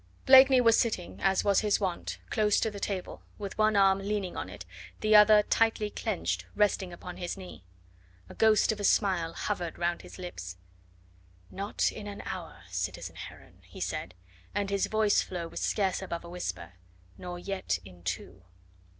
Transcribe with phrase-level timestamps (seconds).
[0.25, 4.35] Blakeney was sitting as was his wont close to the table, with one arm leaning
[4.35, 4.65] on it,
[5.01, 7.63] the other, tightly clenched, resting upon his knee.
[8.27, 10.57] A ghost of a smile hovered round his lips.
[11.51, 14.15] "Not in an hour, citizen Heron," he said,
[14.55, 16.73] and his voice flow was scarce above a whisper,
[17.15, 18.41] "nor yet in two."